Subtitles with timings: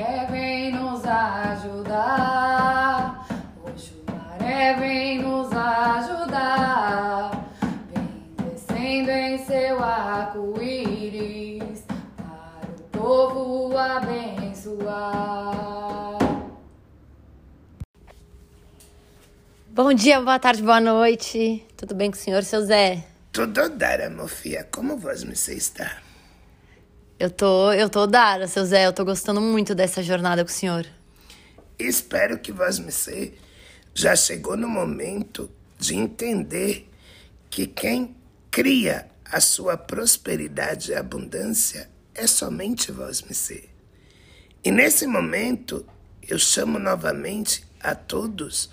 [0.00, 2.08] Oxumaré vem nos ajudar.
[3.62, 7.46] Oxumaré vem nos ajudar.
[7.92, 11.84] Vem descendo em seu arco-íris
[12.16, 15.36] para o povo abençoar.
[19.68, 21.62] Bom dia, boa tarde, boa noite.
[21.76, 23.04] Tudo bem com o senhor, seu Zé?
[23.30, 24.66] Tudo dara, Mofia.
[24.72, 26.09] Como você está?
[27.20, 28.86] Eu tô, eu tô dara, seu Zé.
[28.86, 30.86] Eu tô gostando muito dessa jornada com o senhor.
[31.78, 33.34] Espero que você
[33.92, 36.88] já chegou no momento de entender
[37.50, 38.16] que quem
[38.50, 43.68] cria a sua prosperidade e abundância é somente você.
[44.64, 45.84] E nesse momento,
[46.26, 48.70] eu chamo novamente a todos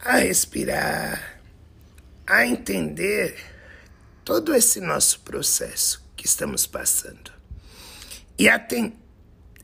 [0.00, 1.40] a respirar,
[2.26, 3.36] a entender
[4.24, 7.35] todo esse nosso processo que estamos passando
[8.38, 8.92] e a, ten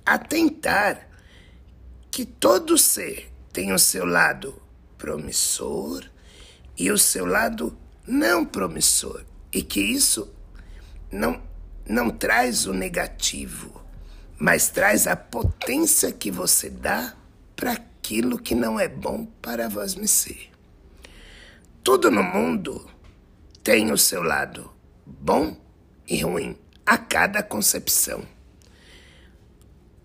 [0.04, 1.08] a tentar
[2.10, 4.60] que todo ser tem o seu lado
[4.98, 6.04] promissor
[6.76, 10.32] e o seu lado não promissor e que isso
[11.10, 11.42] não
[11.86, 13.82] não traz o negativo,
[14.38, 17.14] mas traz a potência que você dá
[17.56, 20.50] para aquilo que não é bom para vós me ser.
[21.82, 22.88] Tudo no mundo
[23.62, 24.72] tem o seu lado
[25.04, 25.56] bom
[26.08, 28.24] e ruim a cada concepção.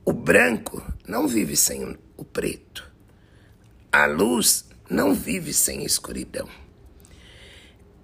[0.10, 2.90] O branco não vive sem o preto.
[3.92, 6.48] A luz não vive sem escuridão.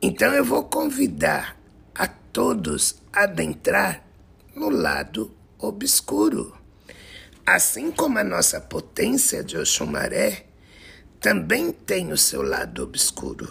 [0.02, 1.58] Então eu vou convidar
[1.96, 4.06] a todos a adentrar
[4.54, 6.54] no lado obscuro.
[7.46, 10.48] Assim como a nossa potência de Oxumaré
[11.22, 13.50] também tem o seu lado obscuro.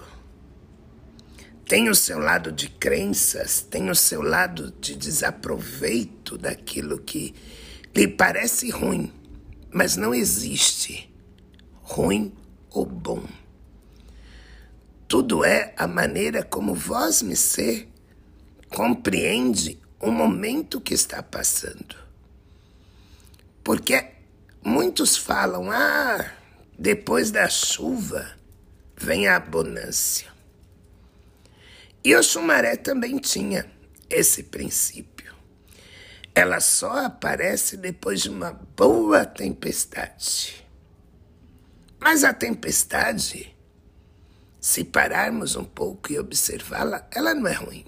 [1.67, 7.35] Tem o seu lado de crenças, tem o seu lado de desaproveito daquilo que
[7.95, 9.13] lhe parece ruim,
[9.71, 11.13] mas não existe
[11.83, 12.33] ruim
[12.71, 13.23] ou bom.
[15.07, 17.89] Tudo é a maneira como vós me ser
[18.71, 21.97] compreende o momento que está passando.
[23.63, 24.07] Porque
[24.65, 26.33] muitos falam: ah,
[26.79, 28.37] depois da chuva
[28.97, 30.33] vem a bonância.
[32.05, 33.71] E o Xumaré também tinha
[34.11, 35.12] esse princípio.
[36.35, 40.67] Ela só aparece depois de uma boa tempestade.
[42.01, 43.55] Mas a tempestade,
[44.61, 47.85] se pararmos um pouco e observá-la, ela não é ruim.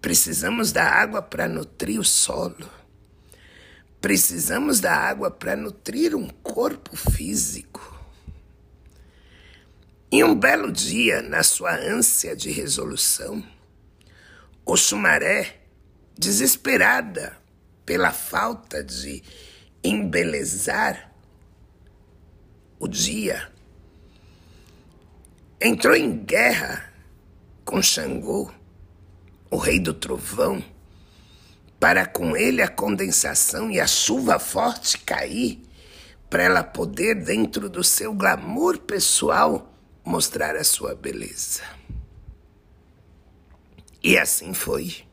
[0.00, 2.70] Precisamos da água para nutrir o solo.
[4.00, 7.98] Precisamos da água para nutrir um corpo físico.
[10.10, 13.44] E um belo dia, na sua ânsia de resolução,
[14.64, 15.57] o Xumaré,
[16.18, 17.38] desesperada
[17.86, 19.22] pela falta de
[19.82, 21.12] embelezar
[22.78, 23.50] o dia,
[25.60, 26.92] entrou em guerra
[27.64, 28.52] com Xangô,
[29.50, 30.62] o rei do trovão
[31.78, 35.62] para com ele a condensação e a chuva forte cair,
[36.28, 39.72] para ela poder, dentro do seu glamour pessoal,
[40.04, 41.62] mostrar a sua beleza.
[44.02, 45.07] E assim foi.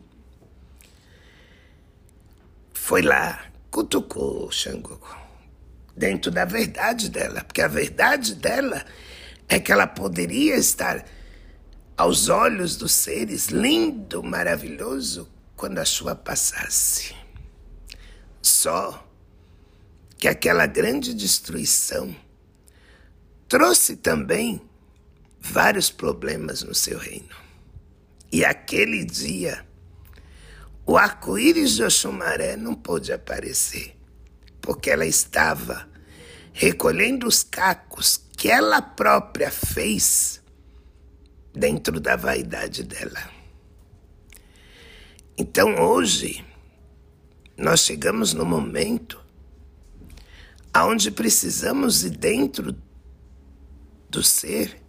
[2.86, 5.00] Foi lá, cutucou Xangô,
[5.98, 8.86] dentro da verdade dela, porque a verdade dela
[9.50, 11.04] é que ela poderia estar
[11.98, 17.16] aos olhos dos seres lindo, maravilhoso, quando a chuva passasse.
[18.40, 19.04] Só
[20.20, 22.16] que aquela grande destruição
[23.48, 24.62] trouxe também
[25.40, 27.36] vários problemas no seu reino.
[28.32, 29.65] E aquele dia,
[30.86, 33.98] o arco-íris de Oxumaré não pôde aparecer,
[34.62, 35.90] porque ela estava
[36.54, 40.42] recolhendo os cacos que ela própria fez
[41.54, 43.30] dentro da vaidade dela.
[45.38, 46.46] Então hoje
[47.58, 49.20] nós chegamos no momento
[50.74, 52.76] aonde precisamos ir dentro
[54.10, 54.82] do ser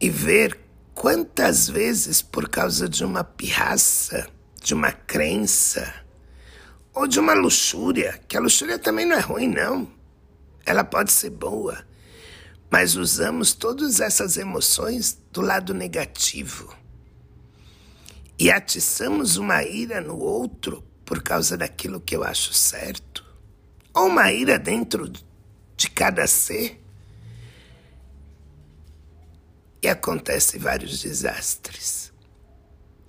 [0.00, 0.58] e ver
[0.94, 4.28] quantas vezes por causa de uma pirraça,
[4.66, 5.94] de uma crença
[6.92, 9.88] ou de uma luxúria, que a luxúria também não é ruim não.
[10.64, 11.86] Ela pode ser boa,
[12.68, 16.76] mas usamos todas essas emoções do lado negativo
[18.36, 23.24] e atiçamos uma ira no outro por causa daquilo que eu acho certo,
[23.94, 25.08] ou uma ira dentro
[25.76, 26.82] de cada ser,
[29.80, 32.15] e acontecem vários desastres.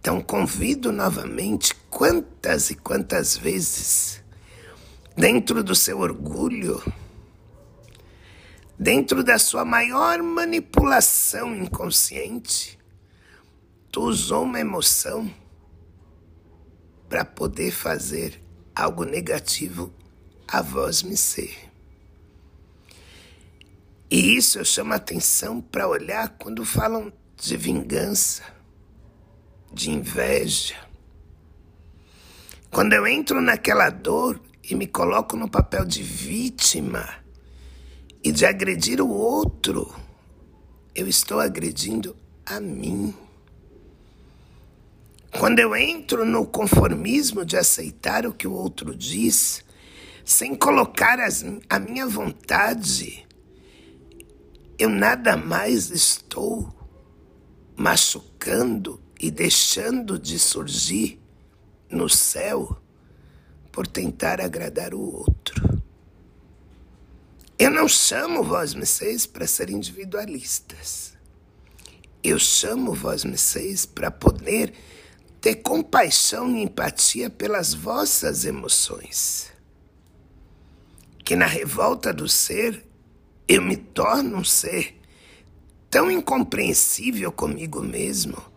[0.07, 4.24] Então convido novamente quantas e quantas vezes
[5.18, 6.81] dentro do seu orgulho,
[8.80, 12.80] dentro da sua maior manipulação inconsciente,
[13.92, 15.30] tu usou uma emoção
[17.09, 18.42] para poder fazer
[18.74, 19.94] algo negativo
[20.48, 21.54] a voz me ser.
[24.09, 28.56] E isso eu chamo a atenção para olhar quando falam de vingança,
[29.74, 30.75] de inveja.
[32.69, 37.08] Quando eu entro naquela dor e me coloco no papel de vítima
[38.24, 39.94] e de agredir o outro,
[40.94, 42.16] eu estou agredindo
[42.46, 43.14] a mim.
[45.31, 49.64] Quando eu entro no conformismo de aceitar o que o outro diz,
[50.25, 53.25] sem colocar as, a minha vontade,
[54.78, 56.74] eu nada mais estou
[57.75, 61.19] machucando e deixando de surgir
[61.90, 62.78] no céu
[63.72, 65.81] por tentar agradar o outro.
[67.58, 71.14] Eu não chamo vós vocês para ser individualistas.
[72.24, 74.74] Eu chamo vós vocês para poder
[75.42, 79.52] ter compaixão e empatia pelas vossas emoções.
[81.24, 82.86] Que na revolta do ser
[83.48, 85.00] eu me torno um ser
[85.90, 88.56] tão incompreensível comigo mesmo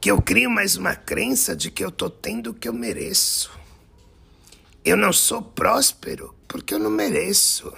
[0.00, 3.50] que eu crio mais uma crença de que eu estou tendo o que eu mereço.
[4.84, 7.72] Eu não sou próspero porque eu não mereço.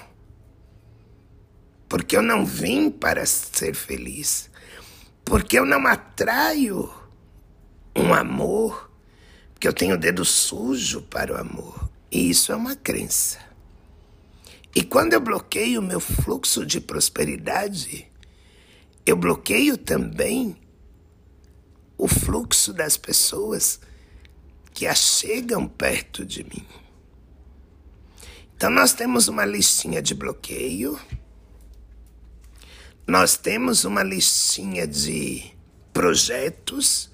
[1.88, 4.50] Porque eu não vim para ser feliz.
[5.24, 6.92] Porque eu não atraio
[7.96, 8.90] um amor,
[9.52, 11.88] porque eu tenho o dedo sujo para o amor.
[12.12, 13.38] E isso é uma crença.
[14.74, 18.06] E quando eu bloqueio o meu fluxo de prosperidade,
[19.04, 20.56] eu bloqueio também
[22.00, 23.78] o fluxo das pessoas
[24.72, 26.66] que achegam perto de mim.
[28.56, 30.98] Então, nós temos uma listinha de bloqueio,
[33.06, 35.52] nós temos uma listinha de
[35.92, 37.10] projetos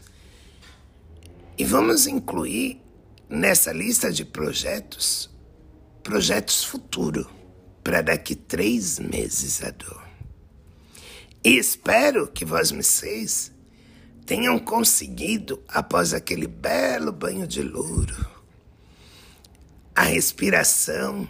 [1.59, 2.81] e vamos incluir
[3.29, 5.29] nessa lista de projetos
[6.05, 7.29] projetos futuro
[7.83, 10.06] para daqui três meses a dor.
[11.43, 13.56] E espero que vós vocês
[14.26, 18.26] tenham conseguido, após aquele belo banho de louro,
[19.94, 21.28] a respiração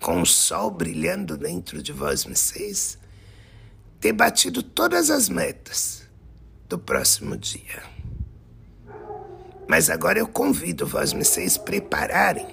[0.00, 2.98] com o sol brilhando dentro de vós vocês,
[4.00, 6.02] ter batido todas as metas
[6.66, 7.82] do próximo dia.
[9.68, 12.48] Mas agora eu convido vós vocês prepararem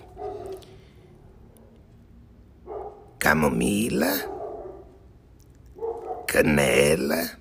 [3.17, 4.13] camomila,
[6.27, 7.38] canela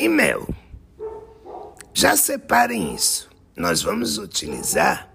[0.00, 0.48] e mel.
[1.92, 3.28] Já separem isso.
[3.54, 5.12] Nós vamos utilizar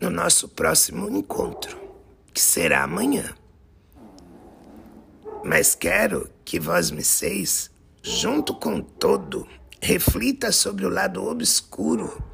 [0.00, 1.78] no nosso próximo encontro,
[2.32, 3.34] que será amanhã.
[5.44, 7.70] Mas quero que vós me seis,
[8.02, 9.46] junto com todo
[9.78, 12.24] reflita sobre o lado obscuro,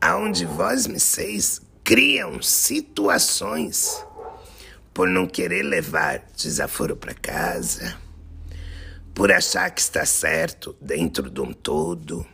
[0.00, 4.02] aonde vós me seis criam situações
[4.94, 7.96] por não querer levar desaforo para casa,
[9.14, 12.26] por achar que está certo dentro de um todo.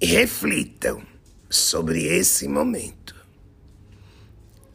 [0.00, 1.02] E reflitam
[1.50, 3.16] sobre esse momento.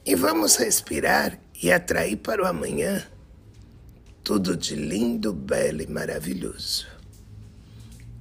[0.05, 3.07] E vamos respirar e atrair para o amanhã
[4.23, 6.87] tudo de lindo, belo e maravilhoso.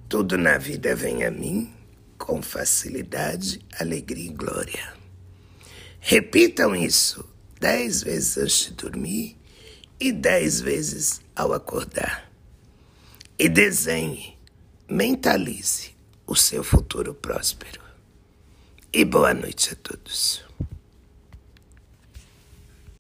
[0.09, 1.73] Tudo na vida vem a mim
[2.19, 4.95] com facilidade, alegria e glória.
[5.99, 7.29] Repitam isso
[7.61, 9.37] dez vezes antes de dormir
[10.03, 12.29] e dez vezes ao acordar.
[13.39, 14.37] E desenhe,
[14.89, 15.95] mentalize
[16.27, 17.81] o seu futuro próspero.
[18.93, 20.45] E boa noite a todos.